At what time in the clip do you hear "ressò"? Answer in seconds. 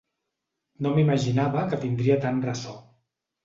2.51-2.79